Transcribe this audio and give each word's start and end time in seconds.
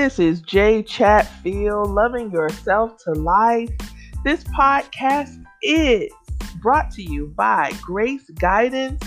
This 0.00 0.18
is 0.18 0.40
Jay 0.40 0.82
Chatfield, 0.82 1.90
Loving 1.90 2.30
Yourself 2.30 2.96
to 3.04 3.12
Life. 3.12 3.68
This 4.24 4.42
podcast 4.44 5.44
is 5.62 6.10
brought 6.62 6.90
to 6.92 7.02
you 7.02 7.26
by 7.36 7.70
Grace 7.82 8.30
Guidance, 8.30 9.04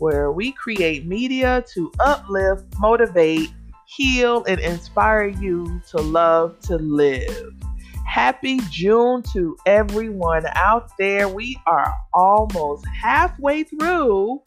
where 0.00 0.32
we 0.32 0.52
create 0.52 1.06
media 1.06 1.64
to 1.72 1.90
uplift, 1.98 2.66
motivate, 2.78 3.54
heal, 3.86 4.44
and 4.44 4.60
inspire 4.60 5.28
you 5.28 5.80
to 5.88 5.96
love 6.02 6.60
to 6.64 6.76
live. 6.76 7.54
Happy 8.06 8.60
June 8.68 9.22
to 9.32 9.56
everyone 9.64 10.44
out 10.56 10.90
there. 10.98 11.26
We 11.26 11.58
are 11.66 11.90
almost 12.12 12.84
halfway 12.88 13.62
through 13.62 14.42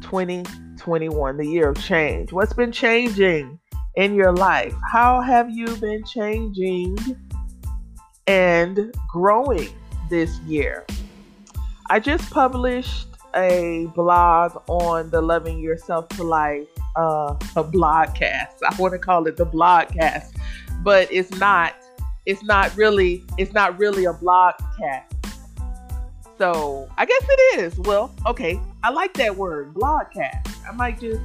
2021, 0.00 1.36
the 1.36 1.46
year 1.46 1.68
of 1.68 1.78
change. 1.84 2.32
What's 2.32 2.54
been 2.54 2.72
changing 2.72 3.60
in 3.98 4.14
your 4.14 4.32
life? 4.32 4.74
How 4.92 5.20
have 5.20 5.50
you 5.50 5.66
been 5.76 6.04
changing 6.04 6.96
and 8.28 8.94
growing 9.10 9.70
this 10.08 10.38
year? 10.40 10.86
I 11.90 11.98
just 11.98 12.30
published 12.30 13.08
a 13.34 13.90
blog 13.96 14.62
on 14.68 15.10
the 15.10 15.20
Loving 15.20 15.58
Yourself 15.58 16.08
to 16.10 16.22
Life, 16.22 16.68
uh, 16.96 17.34
a 17.56 17.64
blogcast. 17.64 18.54
I 18.62 18.74
want 18.78 18.92
to 18.92 19.00
call 19.00 19.26
it 19.26 19.36
the 19.36 19.46
blogcast, 19.46 20.32
but 20.84 21.08
it's 21.10 21.32
not. 21.32 21.74
It's 22.24 22.44
not 22.44 22.76
really. 22.76 23.24
It's 23.36 23.52
not 23.52 23.80
really 23.80 24.04
a 24.04 24.12
blogcast. 24.12 25.06
So 26.38 26.88
I 26.96 27.04
guess 27.04 27.26
it 27.28 27.60
is. 27.60 27.78
Well, 27.80 28.14
okay. 28.26 28.60
I 28.84 28.90
like 28.90 29.14
that 29.14 29.36
word, 29.36 29.74
blogcast. 29.74 30.54
I 30.68 30.72
might 30.72 31.00
just 31.00 31.20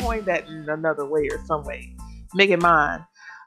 coin 0.00 0.24
that 0.26 0.46
in 0.46 0.68
another 0.68 1.04
way 1.04 1.28
or 1.32 1.44
some 1.46 1.64
way, 1.64 1.96
make 2.34 2.50
it 2.50 2.60
mine. 2.60 3.04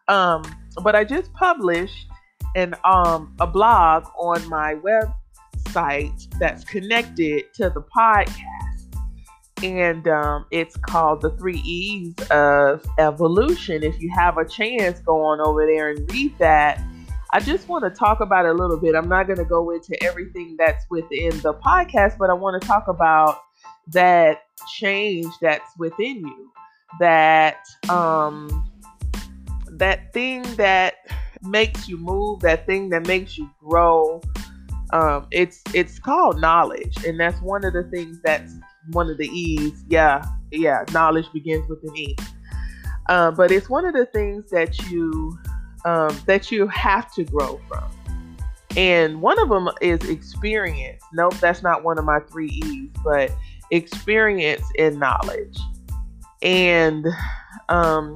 Um, 0.08 0.44
but 0.84 0.96
I 0.96 1.04
just 1.04 1.34
published 1.34 2.08
an 2.56 2.76
um 2.84 3.36
a 3.40 3.48
blog 3.48 4.06
on 4.18 4.48
my 4.50 4.76
website 4.76 6.30
that's 6.40 6.64
connected 6.64 7.44
to 7.56 7.70
the 7.70 7.82
podcast, 7.82 9.04
and 9.64 10.08
um, 10.08 10.46
it's 10.52 10.78
called 10.78 11.22
the 11.22 11.32
Three 11.32 11.60
E's 11.60 12.16
of 12.30 12.86
Evolution. 13.00 13.84
If 13.84 14.00
you 14.00 14.12
have 14.16 14.38
a 14.38 14.48
chance, 14.48 15.00
go 15.00 15.22
on 15.22 15.42
over 15.42 15.66
there 15.66 15.90
and 15.90 16.10
read 16.12 16.38
that 16.38 16.82
I 17.36 17.42
just 17.42 17.68
want 17.68 17.84
to 17.84 17.90
talk 17.90 18.22
about 18.22 18.46
it 18.46 18.52
a 18.52 18.54
little 18.54 18.78
bit. 18.78 18.96
I'm 18.96 19.10
not 19.10 19.28
going 19.28 19.40
to 19.40 19.44
go 19.44 19.72
into 19.72 20.02
everything 20.02 20.56
that's 20.58 20.86
within 20.90 21.32
the 21.42 21.54
podcast, 21.54 22.18
but 22.18 22.30
I 22.30 22.34
want 22.34 22.62
to 22.62 22.66
talk 22.66 22.88
about 22.88 23.42
that 23.88 24.44
change 24.78 25.28
that's 25.42 25.70
within 25.78 26.20
you. 26.20 26.52
That 27.02 27.58
um 27.90 28.72
that 29.78 30.14
thing 30.14 30.44
that 30.56 30.96
makes 31.42 31.88
you 31.88 31.98
move, 31.98 32.40
that 32.42 32.66
thing 32.66 32.90
that 32.90 33.08
makes 33.08 33.38
you 33.38 33.50
grow. 33.60 34.22
Um 34.94 35.28
it's 35.32 35.62
it's 35.74 36.00
called 36.00 36.40
knowledge 36.40 37.04
and 37.06 37.20
that's 37.20 37.42
one 37.42 37.66
of 37.66 37.74
the 37.74 37.84
things 37.84 38.20
that's 38.24 38.54
one 38.92 39.10
of 39.10 39.18
the 39.18 39.28
E's. 39.28 39.84
Yeah, 39.90 40.26
yeah, 40.52 40.84
knowledge 40.94 41.26
begins 41.34 41.68
with 41.70 41.84
an 41.84 41.98
E. 41.98 42.16
Uh, 43.08 43.32
but 43.32 43.52
it's 43.52 43.70
one 43.70 43.86
of 43.86 43.94
the 43.94 44.06
things 44.08 44.50
that 44.52 44.80
you 44.90 45.38
um, 45.86 46.18
that 46.26 46.52
you 46.52 46.68
have 46.68 47.14
to 47.14 47.24
grow 47.24 47.60
from. 47.68 47.84
And 48.76 49.22
one 49.22 49.40
of 49.40 49.50
them 49.50 49.70
is 49.82 50.10
experience. 50.10 51.02
Nope, 51.14 51.36
that's 51.36 51.62
not 51.62 51.84
one 51.84 51.98
of 51.98 52.06
my 52.06 52.20
three 52.20 52.50
E's, 52.50 52.90
but 53.04 53.32
experience 53.72 54.66
and 54.78 55.00
knowledge. 55.00 55.58
And 56.42 57.06
um, 57.70 58.16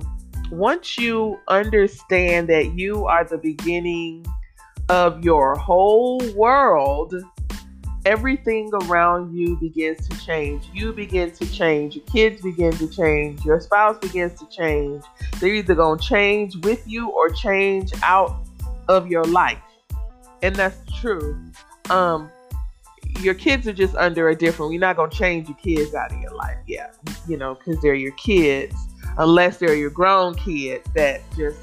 once 0.52 0.98
you 0.98 1.40
understand 1.48 2.50
that 2.50 2.74
you 2.74 3.06
are 3.06 3.24
the 3.24 3.38
beginning 3.38 4.26
of 4.90 5.24
your 5.24 5.56
whole 5.56 6.20
world, 6.34 7.14
everything 8.06 8.72
around 8.84 9.36
you 9.36 9.56
begins 9.58 10.08
to 10.08 10.20
change. 10.26 10.68
You 10.74 10.94
begin 10.94 11.32
to 11.32 11.52
change. 11.52 11.96
Your 11.96 12.06
kids 12.06 12.42
begin 12.42 12.72
to 12.74 12.88
change. 12.90 13.46
Your 13.46 13.60
spouse 13.60 13.98
begins 14.00 14.40
to 14.40 14.48
change. 14.50 15.04
They're 15.40 15.54
either 15.54 15.76
going 15.76 16.00
to 16.00 16.06
change 16.06 16.56
with 16.58 16.88
you 16.88 17.10
or 17.10 17.30
change 17.30 17.92
out 18.02 18.48
of 18.88 19.08
your 19.08 19.24
life. 19.26 19.60
And 20.42 20.56
that's 20.56 20.80
true. 21.00 21.40
Um, 21.90 22.32
your 23.20 23.34
kids 23.34 23.68
are 23.68 23.74
just 23.74 23.96
under 23.96 24.30
a 24.30 24.36
different, 24.36 24.72
you're 24.72 24.82
not 24.82 24.96
going 24.96 25.10
to 25.10 25.18
change 25.18 25.48
your 25.48 25.58
kids 25.58 25.94
out 25.94 26.12
of 26.12 26.20
your 26.20 26.34
life. 26.34 26.58
Yeah. 26.68 26.92
You 27.28 27.38
know, 27.38 27.56
because 27.56 27.82
they're 27.82 27.94
your 27.94 28.14
kids. 28.14 28.76
Unless 29.20 29.58
they're 29.58 29.76
your 29.76 29.92
grown 29.92 30.34
kids 30.34 30.90
that 30.96 31.22
just, 31.38 31.60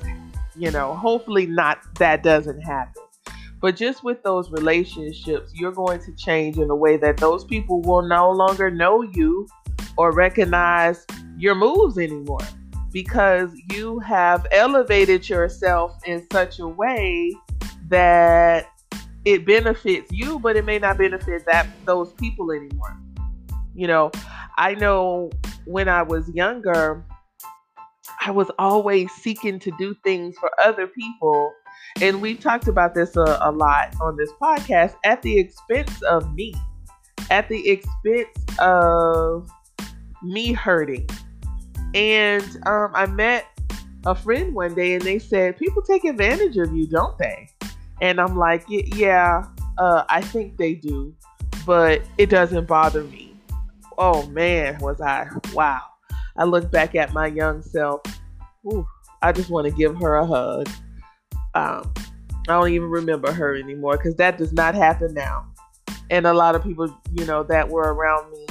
you 0.55 0.71
know, 0.71 0.95
hopefully 0.95 1.47
not, 1.47 1.79
that 1.99 2.23
doesn't 2.23 2.61
happen 2.61 3.03
but 3.61 3.75
just 3.75 4.05
with 4.05 4.23
those 4.23 4.51
relationships, 4.51 5.51
you're 5.55 5.73
going 5.73 6.01
to 6.01 6.13
change 6.13 6.59
in 6.59 6.71
a 6.71 6.77
way 6.77 6.97
that 6.99 7.17
those 7.17 7.45
people 7.45 7.81
will 7.83 8.03
no 8.03 8.31
longer 8.31 8.71
know 8.71 9.03
you 9.03 9.49
or 9.97 10.13
recognize 10.13 11.07
your 11.39 11.55
moves 11.55 11.99
anymore 11.99 12.39
because 12.93 13.51
you 13.73 13.99
have 13.99 14.47
elevated 14.53 15.29
yourself 15.29 15.99
in 16.07 16.25
such 16.31 16.59
a 16.59 16.69
way 16.69 17.33
that 17.89 18.67
it 19.25 19.45
benefits 19.45 20.13
you, 20.13 20.39
but 20.39 20.57
it 20.57 20.65
may 20.65 20.79
not 20.79 20.99
benefit 20.99 21.45
that 21.47 21.67
those 21.85 22.13
people 22.13 22.53
anymore. 22.53 22.97
You 23.75 23.89
know, 23.89 24.11
I 24.57 24.75
know 24.75 25.31
when 25.65 25.89
I 25.89 26.03
was 26.03 26.29
younger, 26.31 27.05
I 28.21 28.31
was 28.31 28.51
always 28.59 29.11
seeking 29.13 29.59
to 29.61 29.73
do 29.79 29.95
things 30.05 30.37
for 30.39 30.51
other 30.61 30.87
people 30.87 31.53
and 32.01 32.21
we've 32.21 32.41
talked 32.41 32.69
about 32.69 32.95
this 32.95 33.17
a, 33.17 33.39
a 33.41 33.51
lot 33.51 33.95
on 34.01 34.17
this 34.17 34.31
podcast 34.33 34.97
at 35.05 35.23
the 35.23 35.39
expense 35.39 36.03
of 36.03 36.35
me, 36.35 36.55
at 37.31 37.49
the 37.49 37.69
expense 37.69 38.59
of 38.59 39.51
me 40.23 40.53
hurting. 40.53 41.09
And 41.95 42.45
um, 42.67 42.91
I 42.95 43.07
met 43.07 43.47
a 44.05 44.15
friend 44.15 44.55
one 44.55 44.75
day 44.75 44.95
and 44.95 45.03
they 45.03 45.19
said, 45.19 45.57
People 45.57 45.81
take 45.83 46.05
advantage 46.05 46.59
of 46.59 46.75
you, 46.75 46.87
don't 46.87 47.17
they? 47.17 47.49
And 48.03 48.21
I'm 48.21 48.37
like, 48.37 48.65
Yeah, 48.69 49.47
uh, 49.79 50.05
I 50.09 50.21
think 50.21 50.59
they 50.59 50.75
do, 50.75 51.15
but 51.65 52.03
it 52.19 52.29
doesn't 52.29 52.67
bother 52.67 53.05
me. 53.05 53.35
Oh 53.97 54.27
man, 54.27 54.79
was 54.81 55.01
I, 55.01 55.29
wow. 55.55 55.81
I 56.39 56.45
look 56.45 56.71
back 56.71 56.95
at 56.95 57.13
my 57.13 57.27
young 57.27 57.63
self. 57.63 58.03
Ooh, 58.67 58.87
I 59.23 59.33
just 59.33 59.51
want 59.51 59.67
to 59.67 59.73
give 59.73 59.97
her 60.01 60.17
a 60.17 60.27
hug. 60.27 60.69
Um, 61.55 61.93
I 62.49 62.53
don't 62.53 62.71
even 62.71 62.89
remember 62.89 63.33
her 63.33 63.57
anymore 63.57 63.97
because 63.97 64.15
that 64.17 64.39
does 64.39 64.53
not 64.53 64.75
happen 64.75 65.15
now. 65.15 65.47
And 66.11 66.27
a 66.27 66.33
lot 66.33 66.55
of 66.55 66.63
people, 66.63 66.97
you 67.13 67.25
know, 67.27 67.43
that 67.45 67.69
were 67.69 67.93
around 67.95 68.31
me 68.31 68.47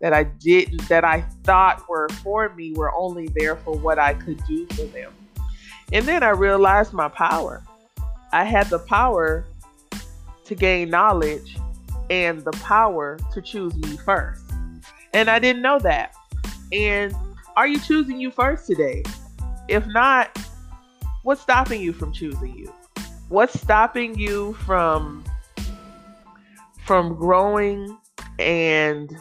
that 0.00 0.12
I 0.12 0.24
didn't, 0.24 0.88
that 0.88 1.04
I 1.04 1.22
thought 1.44 1.88
were 1.88 2.08
for 2.22 2.48
me, 2.50 2.72
were 2.72 2.94
only 2.94 3.28
there 3.34 3.56
for 3.56 3.76
what 3.76 3.98
I 3.98 4.14
could 4.14 4.42
do 4.46 4.66
for 4.66 4.84
them. 4.84 5.12
And 5.92 6.06
then 6.06 6.22
I 6.22 6.30
realized 6.30 6.92
my 6.92 7.08
power. 7.08 7.62
I 8.32 8.44
had 8.44 8.68
the 8.68 8.80
power 8.80 9.44
to 10.44 10.54
gain 10.54 10.90
knowledge 10.90 11.56
and 12.10 12.44
the 12.44 12.52
power 12.52 13.18
to 13.32 13.42
choose 13.42 13.74
me 13.76 13.96
first. 13.96 14.42
And 15.14 15.30
I 15.30 15.38
didn't 15.38 15.62
know 15.62 15.78
that. 15.78 16.14
And 16.72 17.14
are 17.56 17.66
you 17.66 17.80
choosing 17.80 18.20
you 18.20 18.30
first 18.30 18.66
today? 18.66 19.02
If 19.68 19.86
not, 19.88 20.38
what's 21.22 21.40
stopping 21.40 21.80
you 21.80 21.92
from 21.92 22.12
choosing 22.12 22.54
you? 22.54 22.72
What's 23.28 23.58
stopping 23.58 24.18
you 24.18 24.52
from 24.66 25.24
from 26.84 27.16
growing 27.16 27.96
and 28.38 29.16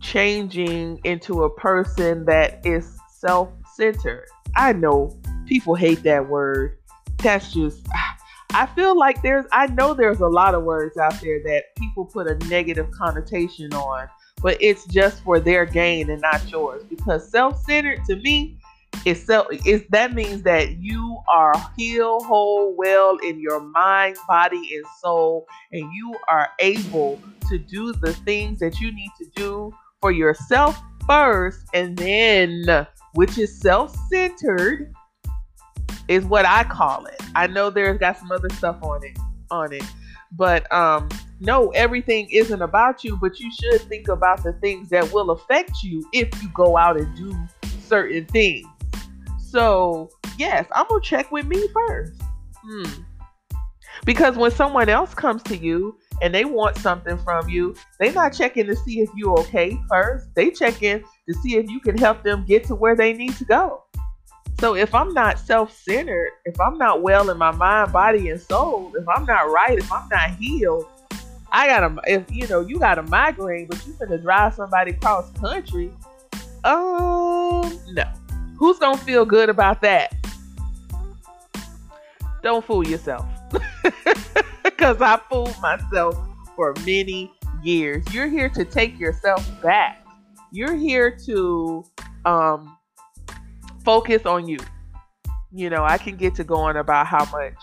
changing 0.00 1.00
into 1.04 1.44
a 1.44 1.50
person 1.50 2.24
that 2.24 2.64
is 2.64 2.98
self-centered? 3.18 4.26
I 4.56 4.72
know 4.72 5.16
people 5.46 5.74
hate 5.74 6.02
that 6.04 6.28
word. 6.28 6.78
That's 7.18 7.52
just 7.52 7.86
I 8.54 8.66
feel 8.74 8.98
like 8.98 9.20
there's 9.22 9.44
I 9.52 9.66
know 9.66 9.92
there's 9.92 10.20
a 10.20 10.28
lot 10.28 10.54
of 10.54 10.64
words 10.64 10.96
out 10.96 11.20
there 11.20 11.42
that 11.44 11.76
people 11.76 12.06
put 12.06 12.26
a 12.26 12.36
negative 12.48 12.90
connotation 12.90 13.74
on, 13.74 14.08
but 14.44 14.58
it's 14.60 14.84
just 14.84 15.24
for 15.24 15.40
their 15.40 15.64
gain 15.64 16.10
and 16.10 16.20
not 16.20 16.50
yours. 16.50 16.84
Because 16.84 17.28
self-centered 17.30 18.04
to 18.04 18.16
me 18.16 18.58
itself 19.06 19.46
is 19.64 19.82
that 19.88 20.12
means 20.12 20.42
that 20.42 20.76
you 20.76 21.18
are 21.28 21.54
healed 21.78 22.24
whole 22.26 22.76
well 22.76 23.16
in 23.24 23.40
your 23.40 23.58
mind 23.58 24.16
body 24.28 24.70
and 24.74 24.84
soul 25.00 25.46
and 25.72 25.90
you 25.94 26.14
are 26.28 26.50
able 26.60 27.18
to 27.48 27.58
do 27.58 27.92
the 27.94 28.12
things 28.12 28.58
that 28.58 28.80
you 28.80 28.92
need 28.92 29.10
to 29.18 29.26
do 29.34 29.72
for 30.00 30.12
yourself 30.12 30.80
first 31.06 31.60
and 31.74 31.96
then 31.96 32.86
which 33.14 33.36
is 33.36 33.58
self-centered 33.60 34.94
is 36.06 36.24
what 36.24 36.46
i 36.46 36.62
call 36.62 37.04
it. 37.06 37.20
I 37.34 37.48
know 37.48 37.68
there's 37.68 37.98
got 37.98 38.16
some 38.16 38.30
other 38.30 38.48
stuff 38.50 38.76
on 38.80 39.04
it 39.04 39.18
on 39.50 39.72
it 39.72 39.84
but 40.30 40.72
um 40.72 41.08
no 41.44 41.68
everything 41.70 42.28
isn't 42.30 42.62
about 42.62 43.04
you 43.04 43.16
but 43.20 43.38
you 43.38 43.50
should 43.52 43.80
think 43.82 44.08
about 44.08 44.42
the 44.42 44.52
things 44.54 44.88
that 44.88 45.10
will 45.12 45.30
affect 45.30 45.82
you 45.82 46.04
if 46.12 46.42
you 46.42 46.48
go 46.54 46.76
out 46.76 46.96
and 46.96 47.14
do 47.16 47.34
certain 47.86 48.24
things 48.26 48.66
so 49.54 50.10
yes, 50.36 50.66
I'm 50.74 50.86
gonna 50.88 51.00
check 51.00 51.30
with 51.30 51.46
me 51.46 51.68
first. 51.72 52.20
Hmm. 52.64 53.02
Because 54.04 54.36
when 54.36 54.50
someone 54.50 54.88
else 54.88 55.14
comes 55.14 55.44
to 55.44 55.56
you 55.56 55.96
and 56.20 56.34
they 56.34 56.44
want 56.44 56.76
something 56.76 57.16
from 57.18 57.48
you, 57.48 57.76
they're 58.00 58.12
not 58.12 58.32
checking 58.32 58.66
to 58.66 58.74
see 58.74 59.00
if 59.00 59.08
you're 59.14 59.38
okay 59.40 59.78
first. 59.88 60.34
They 60.34 60.50
check 60.50 60.82
in 60.82 61.04
to 61.28 61.34
see 61.34 61.56
if 61.56 61.70
you 61.70 61.78
can 61.78 61.96
help 61.96 62.24
them 62.24 62.44
get 62.44 62.64
to 62.64 62.74
where 62.74 62.96
they 62.96 63.12
need 63.12 63.36
to 63.36 63.44
go. 63.44 63.84
So 64.58 64.74
if 64.74 64.92
I'm 64.92 65.14
not 65.14 65.38
self-centered, 65.38 66.30
if 66.44 66.60
I'm 66.60 66.76
not 66.76 67.02
well 67.02 67.30
in 67.30 67.38
my 67.38 67.52
mind, 67.52 67.92
body, 67.92 68.30
and 68.30 68.40
soul, 68.40 68.92
if 68.96 69.08
I'm 69.08 69.24
not 69.24 69.50
right, 69.50 69.78
if 69.78 69.92
I'm 69.92 70.08
not 70.08 70.30
healed, 70.30 70.86
I 71.54 71.68
got 71.68 71.84
a 71.84 71.96
if 72.08 72.28
you 72.32 72.48
know 72.48 72.60
you 72.60 72.80
got 72.80 72.98
a 72.98 73.04
migraine, 73.04 73.68
but 73.68 73.80
you're 73.86 73.94
gonna 73.96 74.20
drive 74.20 74.54
somebody 74.54 74.92
cross 74.92 75.30
country. 75.38 75.92
Um, 76.64 77.78
no. 77.92 78.04
Who's 78.58 78.80
gonna 78.80 78.98
feel 78.98 79.24
good 79.24 79.48
about 79.48 79.80
that? 79.82 80.12
Don't 82.42 82.64
fool 82.64 82.86
yourself. 82.86 83.26
Because 84.64 85.00
I 85.00 85.20
fooled 85.30 85.54
myself 85.60 86.16
for 86.56 86.74
many 86.86 87.30
years. 87.62 88.02
You're 88.12 88.28
here 88.28 88.48
to 88.48 88.64
take 88.64 88.98
yourself 88.98 89.46
back. 89.62 90.04
You're 90.50 90.74
here 90.74 91.16
to 91.26 91.84
um, 92.24 92.76
focus 93.84 94.24
on 94.24 94.48
you. 94.48 94.58
You 95.52 95.68
know, 95.70 95.84
I 95.84 95.98
can 95.98 96.16
get 96.16 96.34
to 96.36 96.44
going 96.44 96.76
about 96.76 97.06
how 97.06 97.26
much 97.26 97.54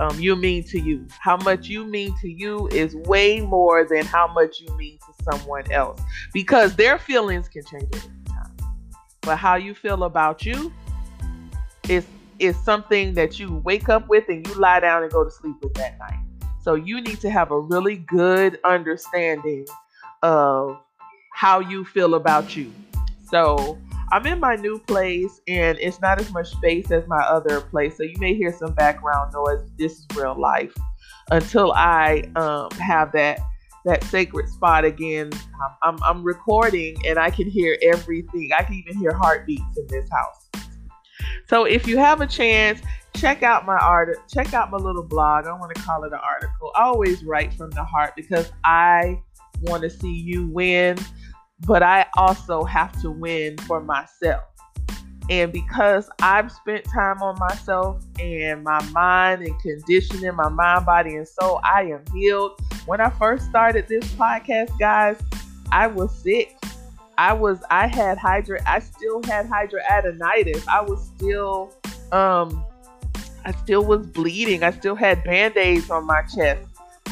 um, 0.00 0.18
you 0.18 0.34
mean 0.36 0.64
to 0.64 0.80
you. 0.80 1.06
How 1.20 1.36
much 1.36 1.68
you 1.68 1.84
mean 1.84 2.14
to 2.20 2.28
you 2.28 2.68
is 2.68 2.96
way 2.96 3.40
more 3.40 3.84
than 3.84 4.04
how 4.04 4.26
much 4.26 4.60
you 4.60 4.76
mean 4.76 4.98
to 4.98 5.24
someone 5.24 5.70
else 5.70 6.00
because 6.32 6.74
their 6.74 6.98
feelings 6.98 7.48
can 7.48 7.64
change 7.64 7.84
at 7.94 8.04
any 8.04 8.24
time. 8.26 8.56
But 9.22 9.36
how 9.36 9.54
you 9.54 9.74
feel 9.74 10.04
about 10.04 10.44
you 10.44 10.72
is 11.88 12.06
is 12.40 12.56
something 12.56 13.14
that 13.14 13.38
you 13.38 13.62
wake 13.64 13.88
up 13.88 14.08
with 14.08 14.24
and 14.28 14.46
you 14.46 14.54
lie 14.54 14.80
down 14.80 15.02
and 15.04 15.12
go 15.12 15.22
to 15.22 15.30
sleep 15.30 15.54
with 15.62 15.72
that 15.74 15.98
night. 15.98 16.18
So 16.62 16.74
you 16.74 17.00
need 17.00 17.20
to 17.20 17.30
have 17.30 17.52
a 17.52 17.60
really 17.60 17.96
good 17.96 18.58
understanding 18.64 19.66
of 20.22 20.78
how 21.32 21.60
you 21.60 21.84
feel 21.84 22.14
about 22.14 22.56
you. 22.56 22.72
So 23.30 23.78
I'm 24.14 24.24
in 24.26 24.38
my 24.38 24.54
new 24.54 24.78
place 24.78 25.40
and 25.48 25.76
it's 25.80 26.00
not 26.00 26.20
as 26.20 26.32
much 26.32 26.52
space 26.52 26.92
as 26.92 27.04
my 27.08 27.20
other 27.22 27.60
place. 27.60 27.96
So 27.96 28.04
you 28.04 28.14
may 28.20 28.32
hear 28.32 28.52
some 28.52 28.72
background 28.72 29.32
noise. 29.32 29.68
This 29.76 29.90
is 29.90 30.06
real 30.14 30.40
life 30.40 30.72
until 31.32 31.72
I 31.72 32.22
um, 32.36 32.70
have 32.78 33.10
that 33.10 33.40
that 33.84 34.04
sacred 34.04 34.48
spot 34.48 34.84
again. 34.84 35.30
I'm, 35.60 35.70
I'm, 35.82 36.02
I'm 36.04 36.22
recording 36.22 36.96
and 37.04 37.18
I 37.18 37.28
can 37.30 37.50
hear 37.50 37.76
everything. 37.82 38.50
I 38.56 38.62
can 38.62 38.74
even 38.74 38.96
hear 38.96 39.12
heartbeats 39.12 39.76
in 39.76 39.86
this 39.88 40.08
house. 40.08 40.48
So 41.48 41.64
if 41.64 41.84
you 41.88 41.98
have 41.98 42.20
a 42.20 42.26
chance, 42.28 42.80
check 43.16 43.42
out 43.42 43.66
my 43.66 43.78
art, 43.78 44.16
check 44.28 44.54
out 44.54 44.70
my 44.70 44.78
little 44.78 45.02
blog. 45.02 45.46
I 45.48 45.52
want 45.54 45.74
to 45.74 45.82
call 45.82 46.04
it 46.04 46.12
an 46.12 46.20
article. 46.22 46.70
I 46.76 46.84
always 46.84 47.24
write 47.24 47.52
from 47.52 47.70
the 47.70 47.82
heart 47.82 48.12
because 48.14 48.52
I 48.62 49.20
want 49.62 49.82
to 49.82 49.90
see 49.90 50.12
you 50.12 50.46
win, 50.46 50.98
but 51.60 51.82
I 51.82 52.06
also 52.16 52.64
have 52.64 53.00
to 53.02 53.10
win 53.10 53.56
for 53.58 53.80
myself. 53.80 54.44
And 55.30 55.52
because 55.52 56.10
I've 56.20 56.52
spent 56.52 56.84
time 56.84 57.22
on 57.22 57.38
myself 57.38 58.04
and 58.20 58.62
my 58.62 58.82
mind 58.90 59.42
and 59.42 59.58
conditioning 59.60 60.34
my 60.34 60.50
mind, 60.50 60.84
body, 60.84 61.14
and 61.14 61.26
soul, 61.26 61.60
I 61.64 61.84
am 61.84 62.02
healed. 62.12 62.60
When 62.84 63.00
I 63.00 63.08
first 63.08 63.46
started 63.46 63.88
this 63.88 64.04
podcast, 64.12 64.78
guys, 64.78 65.16
I 65.72 65.86
was 65.86 66.14
sick. 66.14 66.56
I 67.16 67.32
was 67.32 67.62
I 67.70 67.86
had 67.86 68.18
hydra 68.18 68.60
I 68.66 68.80
still 68.80 69.22
had 69.24 69.48
hidradenitis. 69.48 70.66
I 70.68 70.82
was 70.82 71.06
still 71.16 71.72
um 72.12 72.64
I 73.44 73.52
still 73.52 73.84
was 73.84 74.06
bleeding. 74.06 74.62
I 74.62 74.70
still 74.70 74.94
had 74.94 75.22
band-aids 75.24 75.90
on 75.90 76.06
my 76.06 76.22
chest. 76.22 76.66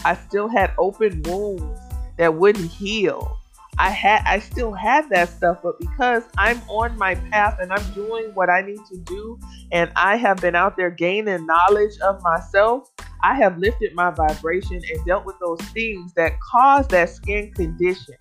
I 0.05 0.17
still 0.17 0.49
had 0.49 0.73
open 0.79 1.23
wounds 1.23 1.81
that 2.19 2.35
wouldn't 2.35 2.71
heal. 2.71 3.39
I 3.82 3.90
had 3.90 4.23
I 4.26 4.38
still 4.38 4.73
had 4.73 5.11
that 5.11 5.29
stuff, 5.29 5.58
but 5.61 5.81
because 5.81 6.23
I'm 6.38 6.62
on 6.69 6.96
my 6.96 7.17
path 7.17 7.58
and 7.61 7.73
I'm 7.73 7.93
doing 7.94 8.26
what 8.32 8.49
I 8.49 8.62
need 8.62 8.79
to 8.88 8.96
do 8.99 9.40
and 9.73 9.90
I 9.96 10.14
have 10.14 10.37
been 10.37 10.55
out 10.55 10.76
there 10.76 10.88
gaining 10.88 11.46
knowledge 11.46 11.99
of 11.99 12.23
myself, 12.23 12.93
I 13.25 13.34
have 13.34 13.58
lifted 13.58 13.93
my 13.96 14.11
vibration 14.11 14.81
and 14.88 15.05
dealt 15.05 15.25
with 15.26 15.34
those 15.40 15.61
things 15.73 16.14
that 16.14 16.34
cause 16.52 16.87
that 16.88 17.11
skin 17.11 17.52
condition 17.55 18.14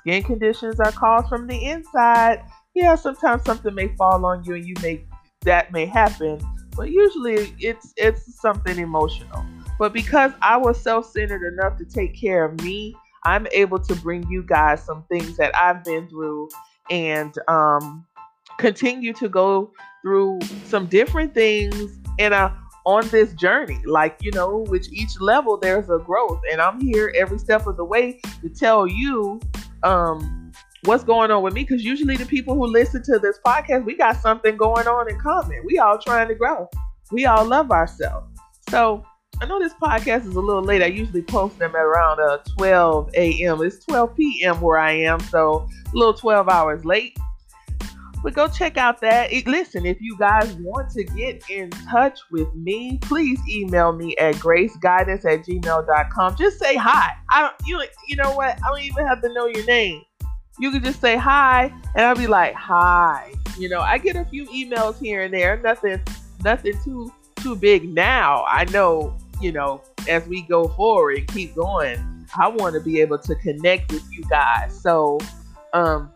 skin 0.00 0.22
conditions 0.22 0.78
are 0.80 0.92
caused 0.92 1.30
from 1.30 1.46
the 1.46 1.64
inside. 1.64 2.44
Yeah, 2.74 2.94
sometimes 2.94 3.42
something 3.46 3.74
may 3.74 3.88
fall 3.96 4.26
on 4.26 4.44
you 4.44 4.56
and 4.56 4.66
you 4.66 4.74
may 4.82 5.02
that 5.44 5.72
may 5.72 5.86
happen, 5.86 6.40
but 6.76 6.90
usually 6.90 7.54
it's 7.58 7.94
it's 7.96 8.38
something 8.38 8.78
emotional. 8.78 9.46
But 9.78 9.94
because 9.94 10.32
I 10.42 10.58
was 10.58 10.78
self-centered 10.78 11.54
enough 11.54 11.78
to 11.78 11.86
take 11.86 12.20
care 12.20 12.44
of 12.44 12.60
me, 12.60 12.94
I'm 13.26 13.48
able 13.50 13.80
to 13.80 13.94
bring 13.96 14.30
you 14.30 14.44
guys 14.44 14.84
some 14.84 15.02
things 15.10 15.36
that 15.36 15.54
I've 15.56 15.82
been 15.82 16.08
through 16.08 16.48
and 16.90 17.34
um, 17.48 18.06
continue 18.58 19.12
to 19.14 19.28
go 19.28 19.72
through 20.00 20.38
some 20.64 20.86
different 20.86 21.34
things 21.34 21.98
in 22.18 22.32
a 22.32 22.56
on 22.84 23.08
this 23.08 23.32
journey. 23.32 23.82
Like, 23.84 24.18
you 24.22 24.30
know, 24.30 24.64
with 24.68 24.86
each 24.92 25.20
level, 25.20 25.58
there's 25.58 25.90
a 25.90 25.98
growth. 25.98 26.40
And 26.52 26.60
I'm 26.60 26.80
here 26.80 27.12
every 27.16 27.40
step 27.40 27.66
of 27.66 27.76
the 27.76 27.84
way 27.84 28.20
to 28.42 28.48
tell 28.48 28.86
you 28.86 29.40
um, 29.82 30.52
what's 30.84 31.02
going 31.02 31.32
on 31.32 31.42
with 31.42 31.52
me. 31.52 31.64
Because 31.64 31.84
usually 31.84 32.16
the 32.16 32.26
people 32.26 32.54
who 32.54 32.64
listen 32.64 33.02
to 33.02 33.18
this 33.18 33.40
podcast, 33.44 33.84
we 33.84 33.96
got 33.96 34.14
something 34.22 34.56
going 34.56 34.86
on 34.86 35.10
in 35.10 35.18
common. 35.18 35.62
We 35.66 35.78
all 35.78 35.98
trying 35.98 36.28
to 36.28 36.36
grow. 36.36 36.68
We 37.10 37.26
all 37.26 37.44
love 37.44 37.72
ourselves. 37.72 38.28
So 38.70 39.04
I 39.40 39.44
know 39.44 39.58
this 39.58 39.74
podcast 39.74 40.26
is 40.26 40.34
a 40.34 40.40
little 40.40 40.62
late. 40.62 40.82
I 40.82 40.86
usually 40.86 41.22
post 41.22 41.58
them 41.58 41.76
at 41.76 41.82
around 41.82 42.20
uh, 42.20 42.38
12 42.56 43.10
a.m. 43.14 43.62
It's 43.62 43.84
12 43.84 44.16
p.m. 44.16 44.60
where 44.62 44.78
I 44.78 44.92
am. 44.92 45.20
So 45.20 45.68
a 45.92 45.96
little 45.96 46.14
12 46.14 46.48
hours 46.48 46.84
late. 46.84 47.18
But 48.22 48.32
go 48.32 48.48
check 48.48 48.78
out 48.78 49.00
that. 49.02 49.30
Listen, 49.46 49.84
if 49.84 50.00
you 50.00 50.16
guys 50.16 50.52
want 50.54 50.90
to 50.92 51.04
get 51.04 51.48
in 51.50 51.70
touch 51.70 52.18
with 52.30 52.52
me, 52.54 52.98
please 53.02 53.38
email 53.48 53.92
me 53.92 54.16
at 54.16 54.36
graceguidance 54.36 55.24
at 55.24 55.44
gmail.com. 55.44 56.36
Just 56.36 56.58
say 56.58 56.74
hi. 56.74 57.10
I 57.30 57.42
don't 57.42 57.54
you 57.66 57.82
you 58.08 58.16
know 58.16 58.32
what? 58.32 58.58
I 58.64 58.68
don't 58.68 58.82
even 58.82 59.06
have 59.06 59.22
to 59.22 59.32
know 59.34 59.46
your 59.46 59.64
name. 59.66 60.02
You 60.58 60.70
can 60.70 60.82
just 60.82 61.00
say 61.00 61.16
hi 61.16 61.72
and 61.94 62.06
I'll 62.06 62.16
be 62.16 62.26
like, 62.26 62.54
hi. 62.54 63.32
You 63.58 63.68
know, 63.68 63.80
I 63.80 63.98
get 63.98 64.16
a 64.16 64.24
few 64.24 64.46
emails 64.46 64.98
here 64.98 65.22
and 65.22 65.32
there. 65.32 65.58
Nothing 65.58 66.00
nothing 66.42 66.72
too 66.82 67.12
too 67.36 67.54
big 67.54 67.88
now. 67.88 68.44
I 68.48 68.64
know, 68.64 69.16
you 69.40 69.52
know, 69.52 69.82
as 70.08 70.26
we 70.26 70.42
go 70.42 70.68
forward 70.68 71.18
and 71.18 71.28
keep 71.28 71.54
going, 71.54 72.26
I 72.38 72.48
want 72.48 72.74
to 72.74 72.80
be 72.80 73.00
able 73.00 73.18
to 73.18 73.34
connect 73.36 73.92
with 73.92 74.04
you 74.10 74.22
guys. 74.28 74.78
So 74.80 75.18
um 75.72 76.10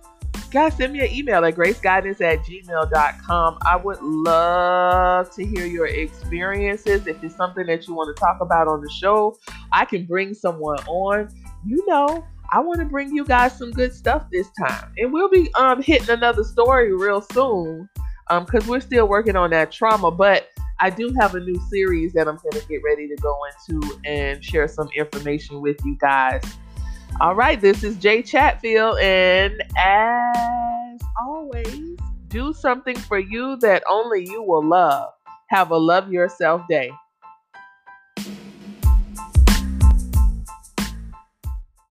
guys, 0.51 0.75
send 0.75 0.93
me 0.93 1.01
an 1.01 1.13
email 1.13 1.45
at 1.45 1.55
graceguidance 1.55 2.21
at 2.21 2.45
gmail.com. 2.45 3.59
I 3.63 3.77
would 3.77 4.03
love 4.03 5.31
to 5.35 5.45
hear 5.45 5.67
your 5.67 5.87
experiences. 5.87 7.07
If 7.07 7.23
it's 7.23 7.37
something 7.37 7.67
that 7.67 7.87
you 7.87 7.95
want 7.95 8.15
to 8.15 8.21
talk 8.21 8.39
about 8.41 8.67
on 8.67 8.81
the 8.81 8.91
show, 8.91 9.39
I 9.73 9.85
can 9.85 10.07
bring 10.07 10.35
someone 10.35 10.79
on. 10.87 11.29
You 11.65 11.85
know, 11.87 12.25
I 12.53 12.61
want 12.61 12.81
to 12.81 12.87
bring 12.87 13.15
you 13.15 13.25
guys 13.25 13.57
some 13.57 13.71
good 13.71 13.95
stuff 13.95 14.27
this 14.33 14.49
time. 14.59 14.93
And 14.99 15.13
we'll 15.13 15.31
be 15.31 15.53
um 15.55 15.83
hitting 15.83 16.11
another 16.11 16.45
story 16.45 16.93
real 16.95 17.21
soon. 17.21 17.89
Um, 18.29 18.45
because 18.45 18.69
we're 18.69 18.81
still 18.81 19.09
working 19.09 19.35
on 19.35 19.51
that 19.51 19.73
trauma, 19.73 20.13
but 20.13 20.49
I 20.83 20.89
do 20.89 21.15
have 21.21 21.35
a 21.35 21.41
new 21.41 21.61
series 21.69 22.15
that 22.15 22.27
I'm 22.27 22.39
gonna 22.43 22.65
get 22.67 22.83
ready 22.83 23.07
to 23.07 23.17
go 23.17 23.37
into 23.69 23.99
and 24.07 24.43
share 24.43 24.67
some 24.67 24.89
information 24.97 25.61
with 25.61 25.77
you 25.85 25.97
guys. 26.01 26.43
All 27.21 27.35
right, 27.35 27.61
this 27.61 27.85
is 27.85 27.97
Jay 27.97 28.23
Chatfield, 28.23 28.99
and 28.99 29.63
as 29.77 31.01
always, 31.21 31.99
do 32.29 32.55
something 32.55 32.97
for 32.97 33.19
you 33.19 33.57
that 33.57 33.83
only 33.91 34.25
you 34.25 34.43
will 34.43 34.67
love. 34.67 35.11
Have 35.49 35.71
a 35.71 35.77
love 35.77 36.11
yourself 36.11 36.63
day. 36.67 36.91